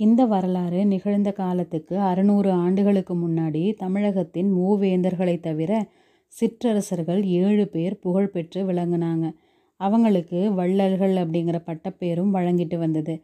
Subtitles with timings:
[0.00, 5.72] இந்த வரலாறு நிகழ்ந்த காலத்துக்கு அறுநூறு ஆண்டுகளுக்கு முன்னாடி தமிழகத்தின் மூவேந்தர்களை தவிர
[6.32, 9.26] சிற்றரசர்கள் ஏழு பேர் புகழ்பெற்று விளங்குனாங்க.
[9.80, 13.14] அவங்களுக்கு வள்ளல்கள் அப்படிங்கிற பட்டப்பேரும் வழங்கிட்டு வந்தது.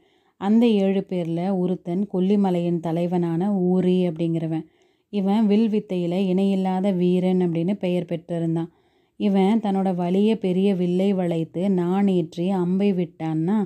[0.41, 4.65] அந்த ஏழு பேரில் ஒருத்தன் கொல்லிமலையின் தலைவனான ஊரி அப்படிங்கிறவன்.
[5.13, 8.71] இவன் வில் வித்தையில் இணையில்லாத வீரன் அப்படின்னு பெயர் பெற்றிருந்தான்.
[9.21, 13.59] இவன் தன்னோட வலிய பெரிய வில்லை வளைத்து நாணேற்றி அம்பை விட்டான்னா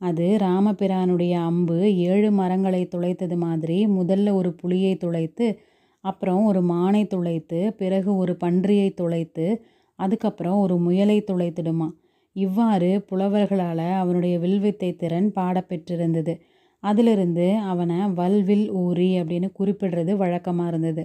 [0.00, 1.78] அது ராமபிரானுடைய அம்பு
[2.10, 5.46] ஏழு மரங்களை துளைத்தது மாதிரி முதல்ல ஒரு புலியை துளைத்து
[6.04, 9.46] அப்புறம் ஒரு மானை துளைத்து பிறகு ஒரு பன்றியை துளைத்து
[9.98, 11.88] அதுக்கப்புறம் ஒரு முயலை துளைத்திடுமா.
[12.36, 16.34] இவ்வாறு புலவர்களால் அவனுடைய வில்வித்தை திறன் பாடப்பெற்றிருந்தது.
[16.82, 21.02] அதிலிருந்து அவனை வல்வில் ஊரி அப்படின்னு குறிப்பிடுறது வழக்கமாக இருந்தது.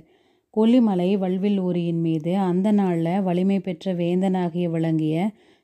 [0.54, 5.16] கொல்லிமலை வல்வில் ஊரியின் மீது அந்த நாளில் வலிமை பெற்ற வேந்தனாகிய விளங்கிய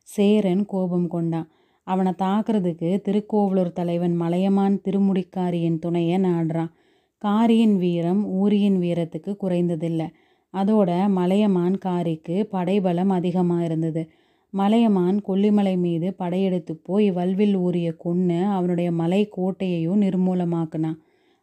[0.08, 1.48] சேரன் கோபம் கொண்டான்.
[1.88, 6.72] அவனை தாக்குறதுக்கு திருக்கோவலூர் தலைவன் மலையமான் திருமுடிக்காரியின் துணையை நாடுறான்.
[7.18, 10.08] காரியின் வீரம் ஊரியின் வீரத்துக்கு குறைந்ததில்லை.
[10.54, 14.10] அதோட மலையமான் காரிக்கு படைபலம் அதிகமாக இருந்தது.
[14.54, 20.98] மலையமான் கொல்லிமலை மீது படையெடுத்து போய் வல்வில் ஊரிய கொன்று அவனுடைய மலை கோட்டையையும் நிர்மூலமாக்குனான்.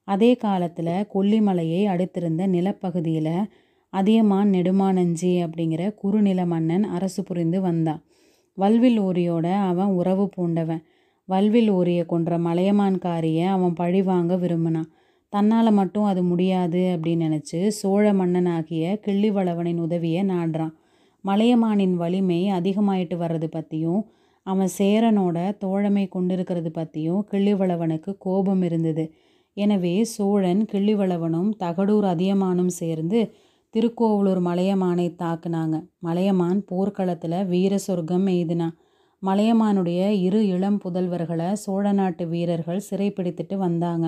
[0.09, 3.35] அதே காலத்தில் கொல்லிமலையை அடுத்திருந்த நிலப்பகுதியில்
[3.93, 8.03] அதியமான் நெடுமானஞ்சி அப்படிங்கிற குறுநில மன்னன் அரசு புரிந்து வந்தான்.
[8.59, 10.83] வல்வில் ஊரியோட அவன் உறவு பூண்டவன்.
[11.29, 14.89] வல்வில் ஊரியை கொன்ற மலையமான்காரியை அவன் பழி வாங்க விரும்பினான்.
[15.33, 20.75] தன்னால் மட்டும் அது முடியாது அப்படின்னு நினச்சி சோழ மன்னனாகிய கிள்ளிவளவனின் உதவியை நாடுறான்.
[21.25, 24.03] மலையமானின் வலிமை அதிகமாயிட்டு வர்றது பற்றியும்
[24.47, 29.05] அவன் சேரனோட தோழமை கொண்டிருக்கிறது பற்றியும் கிள்ளிவளவனுக்கு கோபம் இருந்தது.
[29.57, 33.21] எனவே சோழன் கிள்ளிவளவனும் தகடூர் அதியமானும் சேர்ந்து
[33.75, 35.77] திருக்கோவலூர் மலையமானை தாக்குனாங்க.
[35.99, 38.77] மலையமான் போர்க்களத்தில் வீர சொர்க்கம் எய்தினான்
[39.23, 44.07] மலையமானுடைய இரு இளம் புதல்வர்களை சோழ நாட்டு வீரர்கள் சிறைப்பிடித்துட்டு வந்தாங்க.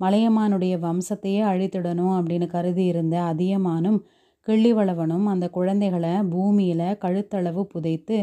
[0.00, 3.98] மலையமானுடைய வம்சத்தையே அழித்திடணும் அப்படின்னு கருதி இருந்த அதியமானும்
[4.48, 8.18] கிள்ளிவளவனும் அந்த குழந்தைகளை பூமியில் கழுத்தளவு புதைத்து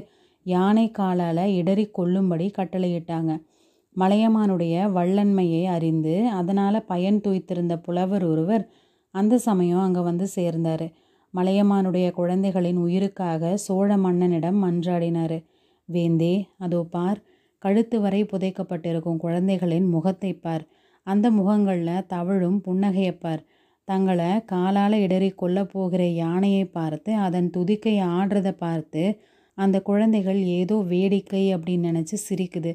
[0.46, 3.32] யானை காலால் இடறி கொல்லும்படி கட்டளையிட்டாங்க.
[3.96, 8.64] மலையமானுடைய வள்ளன்மையை அறிந்து அதனால் பயன் துய்த்திருந்த புலவர் ஒருவர்
[9.20, 10.88] அந்த சமயம் அங்கே வந்து சேர்ந்தார்.
[11.34, 15.38] மலையமானுடைய குழந்தைகளின் உயிருக்காக சோழ மன்னனிடம் மன்றாடினார்.
[15.90, 17.20] வேந்தே அதோ பார்
[17.64, 20.64] கழுத்து வரை புதைக்கப்பட்டிருக்கும் குழந்தைகளின் முகத்தை பார்.
[21.08, 23.44] அந்த முகங்களில் தவழும் புன்னகையப்பார்
[23.88, 29.04] தங்களை காலால் இடறி கொல்ல போகிற யானையை பார்த்து அதன் துதிக்கை ஆடுறதை பார்த்து
[29.58, 32.72] அந்த குழந்தைகள் ஏதோ வேடிக்கை அப்படின்னு நினச்சி சிரிக்குது.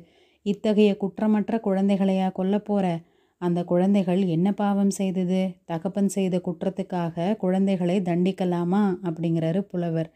[0.46, 2.86] இத்தகைய குற்றமற்ற குழந்தைகளையா கொல்ல போகிற
[3.42, 5.40] அந்த குழந்தைகள் என்ன பாவம் செய்தது?
[5.64, 8.82] தகப்பன் செய்த குற்றத்துக்காக குழந்தைகளை தண்டிக்கலாமா?
[9.02, 10.10] அப்படிங்கிறாரு புலவர்.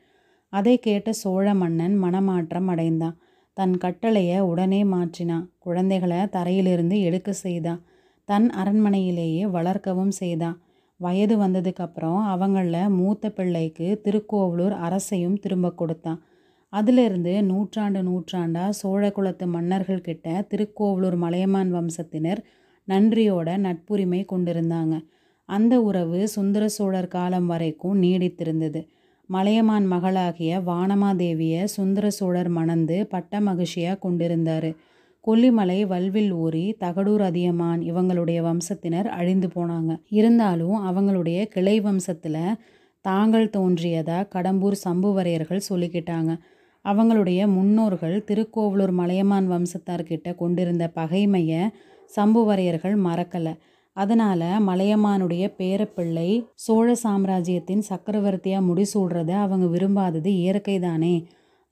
[0.53, 3.17] அதை கேட்ட சோழ மன்னன் மனமாற்றம் அடைந்தான்.
[3.57, 5.47] தன் கட்டளையை உடனே மாற்றினான்.
[5.59, 7.81] குழந்தைகளை தரையிலிருந்து எடுக்க செய்தான்.
[8.29, 10.57] தன் அரண்மனையிலேயே வளர்க்கவும் செய்தான்.
[11.01, 16.21] வயது வந்ததுக்கப்புறம் அவங்களில் மூத்த பிள்ளைக்கு திருக்கோவலூர் அரசையும் திரும்ப கொடுத்தான்.
[16.73, 22.41] அதிலிருந்து நூற்றாண்டு நூற்றாண்டாக சோழ குலத்து மன்னர்கள் கிட்ட திருக்கோவலூர் மலையமான் வம்சத்தினர்
[22.89, 24.95] நன்றியோட நட்புரிமை கொண்டிருந்தாங்க.
[25.49, 28.87] அந்த உறவு சுந்தர சோழர் காலம் வரைக்கும் நீடித்திருந்தது.
[29.27, 34.71] மலையமான் மகளாகிய வானமாதேவியை சுந்தர சோழர் மணந்து பட்ட மகிழ்ச்சியாக கொண்டிருந்தார்.
[35.25, 40.01] கொல்லிமலை வல்வில் ஊறி தகடூர் அதியமான் இவங்களுடைய வம்சத்தினர் அழிந்து போனாங்க.
[40.09, 42.55] இருந்தாலும் அவங்களுடைய கிளை வம்சத்தில்
[43.01, 46.39] தாங்கள் தோன்றியதாக கடம்பூர் சம்புவரையர்கள் சொல்லிக்கிட்டாங்க.
[46.85, 51.63] அவங்களுடைய முன்னோர்கள் திருக்கோவலூர் மலையமான் வம்சத்தார்கிட்ட கொண்டிருந்த பகைமையை
[52.17, 53.55] சம்புவரையர்கள் மறக்கலை.
[53.97, 56.29] அதனால் மலையமானுடைய பேரப்பிள்ளை
[56.65, 61.15] சோழ சாம்ராஜ்யத்தின் சக்கரவர்த்தியாக முடிசூடுறத அவங்க விரும்பாதது இயற்கை தானே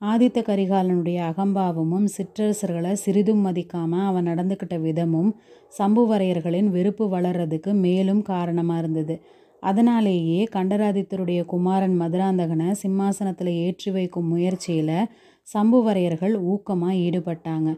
[0.03, 5.31] ஆதித்த கரிகாலனுடைய அகம்பாவமும் சிற்றரசர்களை சிறிதும் மதிக்காமல் அவன் நடந்துக்கிட்ட விதமும்
[5.79, 9.15] சம்புவரையர்களின் வெறுப்பு வளர்றதுக்கு மேலும் காரணமாக இருந்தது.
[9.63, 15.09] அதனாலேயே கண்டராதித்தருடைய குமாரன் மதுராந்தகனை சிம்மாசனத்தில் ஏற்றி வைக்கும் முயற்சியில்
[15.49, 17.71] சம்புவரையர்கள் ஊக்கமாக ஈடுபட்டாங்க.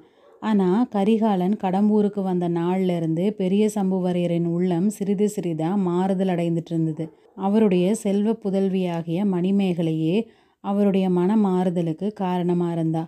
[0.46, 7.04] ஆனால் கரிகாலன் கடம்பூருக்கு வந்த நாள்லேருந்து பெரிய சம்புவரையரின் உள்ளம் சிறிது சிறிதாக மாறுதல் அடைந்துட்டு இருந்தது
[7.36, 10.16] அவருடைய செல்வ புதல்வியாகிய மணிமேகலையே
[10.64, 13.02] அவருடைய மன மாறுதலுக்கு காரணமாக இருந்தா.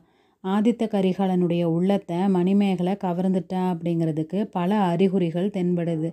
[0.45, 6.11] ஆதித்த கரிகாலனுடைய உள்ளத்தை மணிமேகலை கவர்ந்துட்டா அப்படிங்கிறதுக்கு பல அறிகுறிகள் தென்படுது.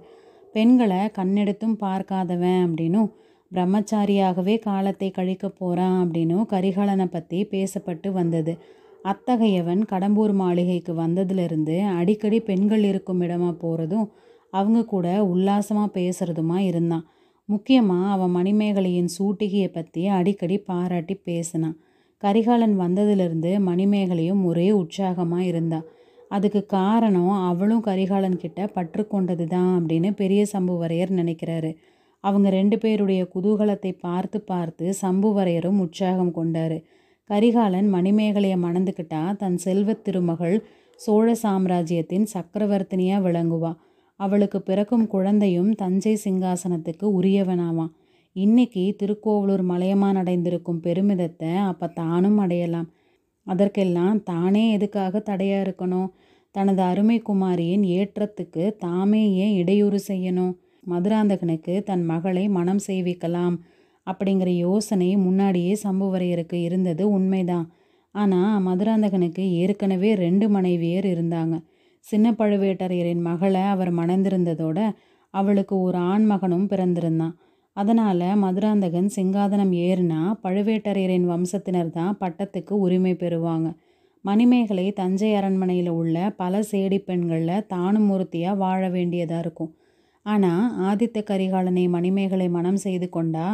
[0.54, 3.10] பெண்களை கண்ணெடுத்தும் பார்க்காதவன் அப்படின்னும்
[3.52, 8.54] பிரம்மச்சாரியாகவே காலத்தை கழிக்க போகிறான் அப்படின்னும் கரிகாலனை பற்றி பேசப்பட்டு வந்தது.
[9.06, 14.08] அத்தகையவன் கடம்பூர் மாளிகைக்கு வந்ததுலேருந்து அடிக்கடி பெண்கள் இருக்கும் இடமா போகிறதும்
[14.54, 17.06] அவங்க கூட உல்லாசமாக பேசுகிறதுமா இருந்தான்.
[17.50, 21.76] முக்கியமாக அவன் மணிமேகலையின் சூட்டிகையை பற்றி அடிக்கடி பாராட்டி பேசினான்.
[22.24, 25.86] கரிகாலன் வந்ததிலிருந்து மணிமேகலையும் ஒரே உற்சாகமாக இருந்தாள்
[26.32, 31.72] அதுக்கு காரணம் அவளும் கரிகாலன் கிட்ட பற்று கொண்டது தான் அப்படின்னு பெரிய சம்புவரையர் நினைக்கிறாரு.
[32.24, 36.78] அவங்க ரெண்டு பேருடைய குதூகலத்தை பார்த்து பார்த்து சம்புவரையரும் உற்சாகம் கொண்டாரு.
[37.30, 43.76] கரிகாலன் மணிமேகலையை மணந்துக்கிட்டா தன் செல்வத் திருமகள் சோழ சாம்ராஜ்யத்தின் சக்கரவர்த்தினியாக விளங்குவா.
[44.20, 47.92] அவளுக்கு பிறக்கும் குழந்தையும் தஞ்சை சிங்காசனத்துக்கு உரியவனாவான்.
[48.34, 52.90] இன்னைக்கு திருக்கோவலூர் மலையமான் அடைந்திருக்கும் பெருமிதத்தை அப்போ தானும் அடையலாம்.
[53.48, 56.10] அதற்கெல்லாம் தானே எதுக்காக தடையாக இருக்கணும்?
[56.52, 60.54] தனது அருமை குமாரியின் ஏற்றத்துக்கு தாமே ஏன் இடையூறு செய்யணும்?
[60.90, 63.56] மதுராந்தகனுக்கு தன் மகளை மனம் செய்விக்கலாம்.
[64.08, 67.66] அப்படிங்கிற யோசனை முன்னாடியே சம்புவரையருக்கு இருந்தது உண்மைதான்.
[68.16, 71.56] ஆனால் மதுராந்தகனுக்கு ஏற்கனவே ரெண்டு மனைவியர் இருந்தாங்க.
[72.06, 74.80] சின்ன பழுவேட்டரையரின் மகளை அவர் மணந்திருந்ததோட
[75.34, 77.34] அவளுக்கு ஒரு ஆண் மகனும் பிறந்திருந்தான்.
[77.78, 83.70] அதனால் மதுராந்தகன் சிங்காதனம் ஏறினா பழுவேட்டரையரின் வம்சத்தினர் தான் பட்டத்துக்கு உரிமை பெறுவாங்க.
[84.26, 89.72] மணிமேகலை தஞ்சை அரண்மனையில் உள்ள பல சேடி பெண்களில் தானும் ஒருத்தியாக வாழ வேண்டியதாக இருக்கும்.
[90.26, 93.48] ஆனால் ஆதித்த கரிகாலனை மணிமேகலை மனம் செய்து கொண்டா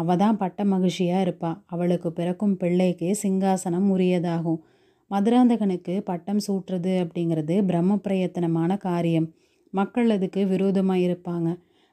[0.00, 1.50] அவ தான் பட்ட மகிழ்ச்சியாக இருப்பா.
[1.66, 4.60] அவளுக்கு பிறக்கும் பிள்ளைக்கு சிங்காசனம் உரியதாகும்.
[5.10, 9.28] மதுராந்தகனுக்கு பட்டம் சூட்டுறது அப்படிங்கிறது பிரம்ம பிரயத்தனமான காரியம்.
[9.72, 11.48] மக்கள் அதுக்கு விரோதமாக இருப்பாங்க.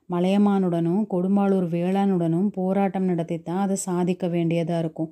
[0.10, 5.10] மலையமானுடனும் கொடும்பாளூர் வேளானுடனும் போராட்டம் நடத்தி தான் அதை சாதிக்க வேண்டியதாக இருக்கும்.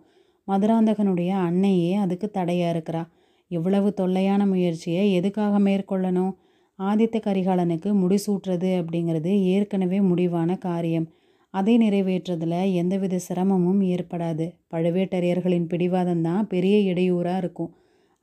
[0.48, 3.04] மதுராந்தகனுடைய அன்னையே அதுக்கு தடையாக இருக்கிறா.
[3.52, 6.34] இவ்வளவு தொல்லையான முயற்சியை எதுக்காக மேற்கொள்ளணும்?
[6.80, 11.08] ஆதித்த கரிகாலனுக்கு முடிசூட்டுறது அப்படிங்கிறது ஏற்கனவே முடிவான காரியம்.
[11.54, 14.46] அதை நிறைவேற்றுறதுல எந்தவித சிரமமும் ஏற்படாது.
[14.72, 17.72] பழுவேட்டரையர்களின் பிடிவாதம் தான் பெரிய இடையூறாக இருக்கும்.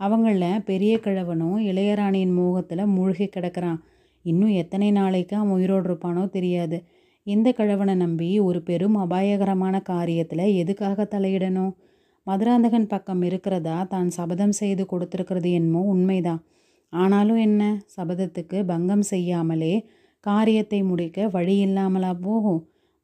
[0.01, 3.81] அவங்களில் பெரிய கிழவனும் இளையராணியின் மோகத்தில் மூழ்கி கிடக்கிறான்.
[4.25, 6.79] இன்னும் எத்தனை நாளைக்கு அவன் உயிரோடு இருப்பானோ தெரியாது.
[7.27, 11.73] இந்த கிழவனை நம்பி ஒரு பெரும் அபாயகரமான காரியத்தில் எதுக்காக தலையிடணும்?
[12.27, 16.43] மதுராந்தகன் பக்கம் இருக்கிறதா தான் சபதம் செய்து கொடுத்துருக்கிறது என்னமோ உண்மைதான்.
[16.93, 17.63] ஆனாலும் என்ன?
[17.97, 19.75] சபதத்துக்கு பங்கம் செய்யாமலே
[20.27, 22.61] காரியத்தை முடிக்க வழி இல்லாமலா போகும்?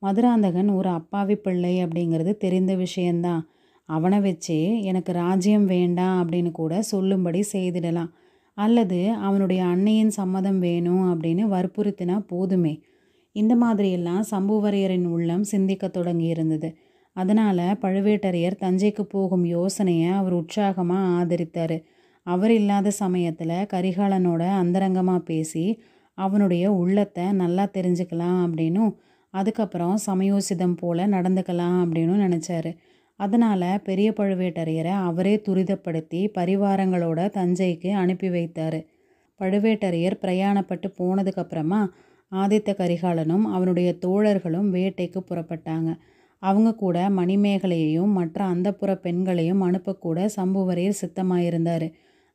[0.06, 3.42] மதுராந்தகன் ஒரு அப்பாவி பிள்ளை அப்படிங்கிறது தெரிந்த விஷயந்தான்.
[3.88, 8.10] அவனை வச்சே எனக்கு ராஜ்யம் வேண்டாம் அப்படின்னு கூட சொல்லும்படி செய்திடலாம்.
[8.58, 12.74] அல்லது அவனுடைய அன்னையின் சம்மதம் வேணும் அப்படின்னு வற்புறுத்தினா போதுமே.
[13.32, 16.68] இந்த மாதிரியெல்லாம் சம்புவரையரின் உள்ளம் சிந்திக்க தொடங்கி இருந்தது
[17.16, 21.76] அதனால் பழுவேட்டரையர் தஞ்சைக்கு போகும் யோசனையை அவர் உற்சாகமாக ஆதரித்தார்.
[22.26, 25.64] அவர் இல்லாத சமயத்தில் கரிகாலனோட அந்தரங்கமாக பேசி
[26.18, 28.92] அவனுடைய உள்ளத்தை நல்லா தெரிஞ்சுக்கலாம் அப்படின்னும்
[29.38, 32.70] அதுக்கப்புறம் சமயோசிதம் போல் நடந்துக்கலாம் அப்படின்னு நினச்சாரு.
[33.20, 38.78] அதனால் பெரிய பழுவேட்டரையரை அவரே துரிதப்படுத்தி பரிவாரங்களோட தஞ்சைக்கு அனுப்பி வைத்தார்.
[39.40, 41.80] பழுவேட்டரையர் பிரயாணப்பட்டு போனதுக்கப்புறமா
[42.32, 45.90] ஆதித்த கரிகாலனும் அவனுடைய தோழர்களும் வேட்டைக்கு புறப்பட்டாங்க.
[46.42, 51.86] அவங்க கூட மணிமேகலையையும் மற்ற அந்தப்புற பெண்களையும் அனுப்பக்கூட சம்புவரையர் சித்தமாயிருந்தார்.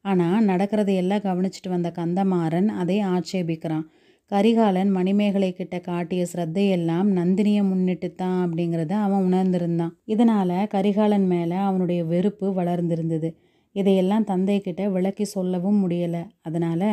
[0.05, 3.85] ஆனால் நடக்கிறதையெல்லாம் கவனிச்சிட்டு வந்த கந்தமாறன் அதை ஆட்சேபிக்கிறான்.
[4.31, 9.91] கரிகாலன் மணிமேகலை கிட்ட காட்டிய ஸ்ரத்தையெல்லாம் நந்தினியை முன்னிட்டு தான் அப்படிங்கிறத அவன் உணர்ந்திருந்தான்.
[10.05, 13.29] இதனால் கரிகாலன் மேலே அவனுடைய வெறுப்பு வளர்ந்திருந்தது.
[13.75, 16.23] இதையெல்லாம் தந்தை கிட்ட விளக்கி சொல்லவும் முடியலை.
[16.41, 16.87] அதனால்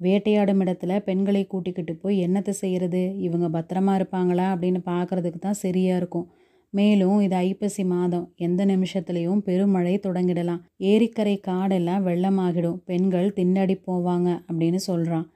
[0.00, 4.46] வேட்டையாடும் இடத்துல பெண்களை கூட்டிக்கிட்டு போய் என்னத்தை செய்கிறது இவங்க பத்திரமா இருப்பாங்களா?
[4.54, 6.28] அப்படின்னு பார்க்குறதுக்கு தான் சரியாக இருக்கும்.
[6.70, 8.26] மேலும் இது ஐப்பசி மாதம்.
[8.36, 10.62] எந்த நிமிஷத்துலேயும் பெருமழை தொடங்கிடலாம்.
[10.78, 12.78] ஏரிக்கரை காடெல்லாம் வெள்ளமாகிடும்.
[12.84, 15.26] பெண்கள் திண்டடி போவாங்க அப்படின்னு சொல்கிறான்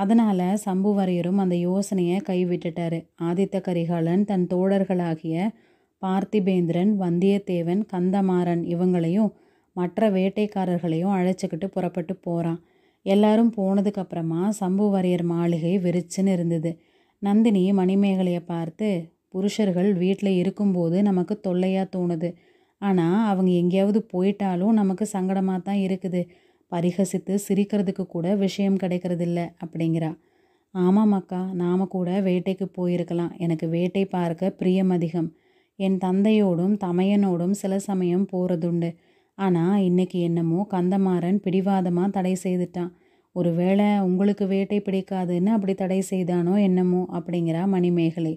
[0.00, 2.98] அதனால் சம்புவரையரும் அந்த யோசனையை கைவிட்டுட்டாரு.
[3.28, 5.36] ஆதித்த கரிகாலன் தன் தோழர்களாகிய
[6.02, 9.30] பார்த்திபேந்திரன் வந்தியத்தேவன் கந்தமாறன் இவங்களையும்
[9.76, 12.60] மற்ற வேட்டைக்காரர்களையும் அழைச்சிக்கிட்டு புறப்பட்டு போகிறான்
[13.06, 16.70] எல்லாரும் போனதுக்கப்புறமா சம்புவரையர் மாளிகை வெறிச்சுன்னு இருந்தது.
[17.22, 18.88] நந்தினி மணிமேகலையை பார்த்து
[19.34, 22.30] புருஷர்கள் வீட்டில் இருக்கும்போது நமக்கு தொல்லையாக தோணுது.
[22.80, 26.20] ஆனால் அவங்க எங்கேயாவது போயிட்டாலும் நமக்கு சங்கடமாக தான் இருக்குது.
[26.72, 30.10] பரிகசித்து சிரிக்கிறதுக்கு கூட விஷயம் கிடைக்கிறதில்ல அப்படிங்கிறா.
[30.74, 33.32] ஆமாம் அக்கா நாம் கூட வேட்டைக்கு போயிருக்கலாம்.
[33.36, 35.28] எனக்கு வேட்டை பார்க்க பிரியம் அதிகம்.
[35.78, 38.90] என் தந்தையோடும் தமையனோடும் சில சமயம் போகிறதுண்டு
[39.38, 42.90] ஆனால் இன்னைக்கு என்னமோ கந்தமாறன் பிடிவாதமாக தடை செய்துட்டான்.
[43.36, 48.34] ஒருவேளை உங்களுக்கு வேட்டை பிடிக்காதுன்னு அப்படி தடை செய்தானோ என்னமோ அப்படிங்கிறா மணிமேகலை.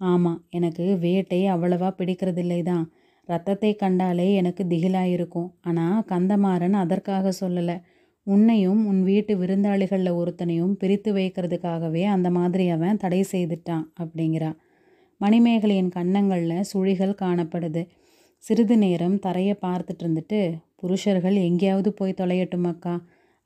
[0.00, 2.84] ஆமாம் எனக்கு வேட்டை அவ்வளவா பிடிக்கிறதில்லை தான்
[3.26, 7.76] ரத்தத்தை கண்டாலே எனக்கு திகிலாக இருக்கும் ஆனால் கந்தமாறன் அதற்காக சொல்லலை.
[8.26, 14.50] உன்னையும் உன் வீட்டு விருந்தாளிகளில் ஒருத்தனையும் பிரித்து வைக்கிறதுக்காகவே அந்த மாதிரி அவன் தடை செய்துட்டான் அப்படிங்கிறா.
[15.20, 17.86] மணிமேகலையின் கன்னங்களில் சுழிகள் காணப்படுது.
[18.36, 20.40] சிறிது நேரம் தரையை பார்த்துட்டு இருந்துட்டு
[20.76, 22.94] புருஷர்கள் எங்கேயாவது போய் தொலையட்டும் அக்கா.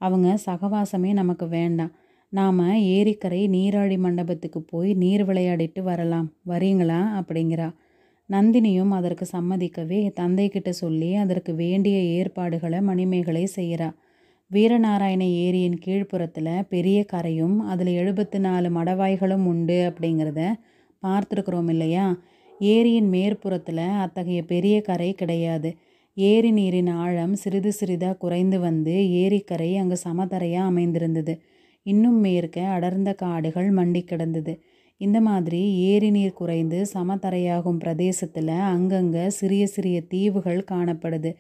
[0.01, 1.93] அவங்க சகவாசமே நமக்கு வேண்டாம்.
[2.33, 6.33] நாம் ஏரிக்கரை நீராழி மண்டபத்துக்கு போய் நீர் விளையாடிட்டு வரலாம்.
[6.47, 7.01] வரீங்களா?
[7.21, 7.69] அப்படிங்கிறா.
[8.31, 13.89] நந்தினியும் அதற்கு சம்மதிக்கவே தந்தைக்கிட்ட சொல்லி அதற்கு வேண்டிய ஏற்பாடுகளை மணிமேகலை செய்கிறா
[14.51, 20.43] வீரநாராயண ஏரியின் கீழ்ப்புறத்தில் பெரிய கரையும் அதில் எழுபத்து நாலு மடவாய்களும் உண்டு அப்படிங்கிறத
[21.03, 22.07] பார்த்துருக்குறோம் இல்லையா?
[22.61, 25.71] ஏரியின் மேற்புறத்தில் அத்தகைய பெரிய கரை கிடையாது.
[26.17, 31.35] ஏரி நீரின் ஆழம் சிறிது சிறிதாக குறைந்து வந்து ஏரிக்கரை அங்கு சமதரையாக அமைந்திருந்தது.
[31.87, 34.55] இன்னும் மேற்க அடர்ந்த காடுகள் மண்டி கிடந்தது.
[35.01, 41.31] இந்த மாதிரி ஏரி நீர் குறைந்து சமதரையாகும் பிரதேசத்தில் அங்கங்கே சிறிய சிறிய தீவுகள் காணப்படுது.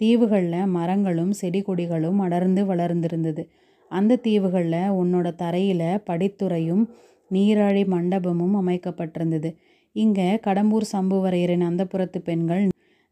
[0.00, 3.42] தீவுகளில் மரங்களும் செடி கொடிகளும் அடர்ந்து வளர்ந்திருந்தது.
[3.90, 6.84] அந்த தீவுகளில் உன்னோட தரையில் படித்துறையும்
[7.30, 9.50] நீராழி மண்டபமும் அமைக்கப்பட்டிருந்தது.
[9.96, 12.64] இங்கே கடம்பூர் சம்புவரையரின் அந்தப்புறத்து பெண்கள்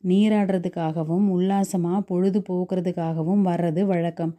[0.05, 4.33] நீராடுறதுக்காகவும் உல்லாசமாக பொழுது போக்குறதுக்காகவும் வர்றது வழக்கம்.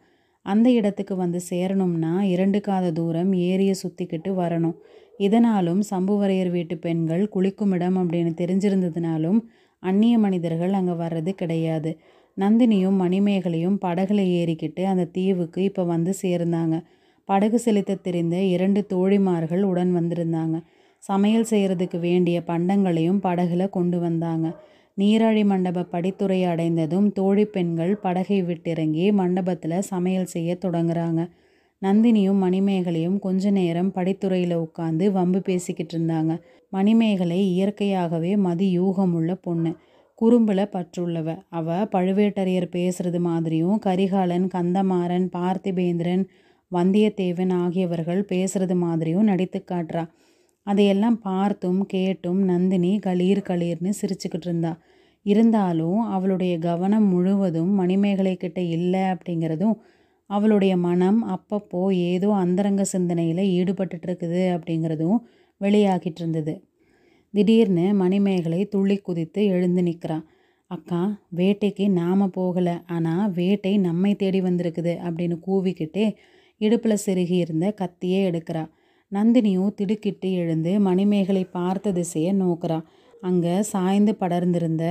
[0.46, 4.76] அந்த இடத்துக்கு வந்து சேரணும்னா இரண்டு காத தூரம் ஏரியை சுற்றிக்கிட்டு வரணும்.
[5.20, 9.40] இதனாலும் சம்புவரையர் வீட்டு பெண்கள் குளிக்கும் இடம் அப்படின்னு தெரிஞ்சிருந்ததுனாலும்
[9.82, 11.98] அந்நிய மனிதர்கள் அங்கே வர்றது கிடையாது.
[12.38, 16.82] நந்தினியும் மணிமேகலையும் படகுல ஏறிக்கிட்டு அந்த தீவுக்கு இப்போ வந்து சேர்ந்தாங்க.
[17.24, 20.56] படகு செலுத்த தெரிந்த இரண்டு தோழிமார்கள் உடன் வந்திருந்தாங்க.
[20.98, 24.46] சமையல் செய்கிறதுக்கு வேண்டிய பண்டங்களையும் படகுல கொண்டு வந்தாங்க.
[24.98, 31.28] நீராழி மண்டப படித்துறை அடைந்ததும் தோழி பெண்கள் படகை விட்டிறங்கி மண்டபத்தில் சமையல் செய்ய தொடங்குறாங்க.
[31.82, 36.40] நந்தினியும் மணிமேகலையும் கொஞ்ச நேரம் படித்துறையில் உட்காந்து வம்பு பேசிக்கிட்டு இருந்தாங்க.
[36.70, 39.72] மணிமேகலை இயற்கையாகவே மதி யூகமுள்ள பொண்ணு.
[40.14, 41.28] குறும்பில் பற்றுள்ளவ.
[41.48, 46.24] அவ பழுவேட்டரையர் பேசுறது மாதிரியும் கரிகாலன் கந்தமாறன் பார்த்திபேந்திரன்
[46.72, 50.04] வந்தியத்தேவன் ஆகியவர்கள் பேசுறது மாதிரியும் நடித்து காட்டுறா.
[50.66, 54.72] அதையெல்லாம் பார்த்தும் கேட்டும் நந்தினி களீர் களீர்னு சிரிச்சுக்கிட்டு இருந்தா.
[55.26, 59.76] இருந்தாலும் அவளுடைய கவனம் முழுவதும் மணிமேகலை கிட்ட இல்லை அப்படிங்கிறதும்
[60.30, 65.18] அவளுடைய மனம் அப்பப்போ ஏதோ அந்தரங்க சிந்தனையில் ஈடுபட்டுட்டு இருக்குது அப்படிங்கிறதும்
[65.60, 66.54] வெளியாகிட்டு இருந்தது.
[67.34, 70.24] திடீர்னு மணிமேகலை துள்ளி குதித்து எழுந்து நிற்கிறான்
[70.70, 71.00] அக்கா
[71.36, 72.76] வேட்டைக்கு நாம் போகலை.
[72.86, 76.06] ஆனால் வேட்டை நம்மை தேடி வந்திருக்குது அப்படின்னு கூவிக்கிட்டே
[76.60, 78.64] இடுப்பில் செருகி இருந்த கத்தியே எடுக்கிறா.
[79.12, 82.78] நந்தினியும் திடுக்கிட்டு எழுந்து மணிமேகலை பார்த்த திசையை நோக்கிறா.
[83.22, 84.84] அங்கே சாய்ந்து படர்ந்திருந்த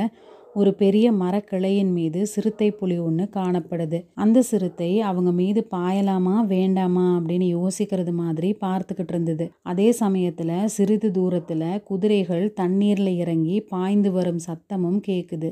[0.55, 4.00] ஒரு பெரிய மரக்கிளையின் மீது சிறுத்தை புலி ஒன்று காணப்படுது.
[4.13, 9.51] அந்த சிறுத்தை அவங்க மீது பாயலாமா வேண்டாமா அப்படின்னு யோசிக்கிறது மாதிரி பார்த்துக்கிட்டு இருந்தது.
[9.63, 15.51] அதே சமயத்தில் சிறிது தூரத்தில் குதிரைகள் தண்ணீரில் இறங்கி பாய்ந்து வரும் சத்தமும் கேட்குது